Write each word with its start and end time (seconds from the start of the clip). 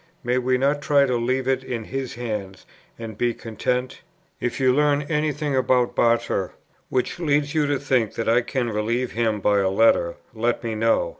May 0.23 0.39
we 0.39 0.57
not 0.57 0.81
try 0.81 1.05
to 1.05 1.15
leave 1.15 1.47
it 1.47 1.63
in 1.63 1.83
His 1.83 2.15
hands, 2.15 2.65
and 2.97 3.15
be 3.15 3.35
content? 3.35 4.01
"If 4.39 4.59
you 4.59 4.73
learn 4.73 5.03
any 5.03 5.31
thing 5.31 5.55
about 5.55 5.93
Barter, 5.95 6.53
which 6.89 7.19
leads 7.19 7.53
you 7.53 7.67
to 7.67 7.77
think 7.77 8.15
that 8.15 8.27
I 8.27 8.41
can 8.41 8.71
relieve 8.71 9.11
him 9.11 9.39
by 9.41 9.59
a 9.59 9.69
letter, 9.69 10.15
let 10.33 10.63
me 10.63 10.73
know. 10.73 11.09